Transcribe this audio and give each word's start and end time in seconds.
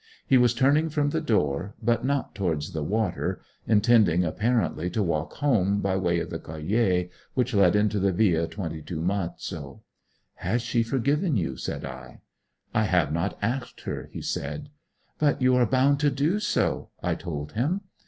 He 0.25 0.35
was 0.39 0.55
turning 0.55 0.89
from 0.89 1.11
the 1.11 1.21
door, 1.21 1.75
but 1.79 2.03
not 2.03 2.33
towards 2.33 2.73
the 2.73 2.81
water, 2.81 3.39
intending 3.67 4.23
apparently 4.25 4.89
to 4.89 5.03
walk 5.03 5.33
home 5.33 5.79
by 5.79 5.95
way 5.95 6.19
of 6.19 6.31
the 6.31 6.39
calle 6.39 7.07
which 7.35 7.53
led 7.53 7.75
into 7.75 7.99
the 7.99 8.11
Via 8.11 8.47
22 8.47 8.99
Marzo. 8.99 9.81
'Has 10.37 10.63
she 10.63 10.81
forgiven 10.81 11.37
you?' 11.37 11.55
said 11.55 11.85
I. 11.85 12.21
'I 12.73 12.83
have 12.85 13.13
not 13.13 13.37
asked 13.43 13.81
her,' 13.81 14.09
he 14.11 14.23
said. 14.23 14.69
'But 15.19 15.39
you 15.39 15.55
are 15.55 15.67
bound 15.67 15.99
to 15.99 16.09
do 16.09 16.39
so,' 16.39 16.89
I 17.03 17.13
told 17.13 17.51
him. 17.51 17.81